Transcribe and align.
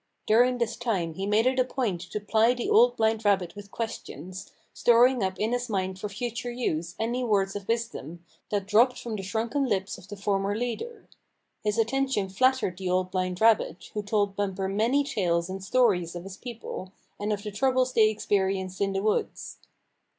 During 0.25 0.57
this 0.57 0.75
time 0.77 1.13
he 1.13 1.27
made 1.27 1.45
it 1.45 1.59
a 1.59 1.63
point 1.63 2.01
to 2.09 2.19
ply 2.19 2.55
the 2.55 2.71
Old 2.71 2.97
Blind 2.97 3.23
Rabbit 3.23 3.53
with 3.55 3.69
questions, 3.69 4.51
storing 4.73 5.21
up 5.23 5.37
in 5.39 5.51
his 5.51 5.69
mind 5.69 5.99
for 5.99 6.09
future 6.09 6.49
use 6.49 6.95
any 6.97 7.23
words 7.23 7.55
of 7.55 7.67
wisdom 7.67 8.25
that 8.49 8.65
dropped 8.65 8.97
from 8.97 9.15
the 9.15 9.21
shrunken 9.21 9.65
lips 9.67 9.99
of 9.99 10.07
the 10.07 10.17
former 10.17 10.57
leader. 10.57 11.07
His 11.63 11.77
attention 11.77 12.29
flattered 12.29 12.79
the 12.79 12.89
Old 12.89 13.11
Blind 13.11 13.39
Rabbit, 13.41 13.91
who 13.93 14.01
told 14.01 14.35
Bumper 14.35 14.67
many 14.67 15.03
tales 15.03 15.51
and 15.51 15.63
stories 15.63 16.15
of 16.15 16.23
his 16.23 16.35
people, 16.37 16.93
and 17.19 17.31
of 17.31 17.43
the 17.43 17.51
troubles 17.51 17.93
they 17.93 18.09
ex 18.09 18.25
perienced 18.25 18.81
in 18.81 18.93
the 18.93 19.03
woods. 19.03 19.59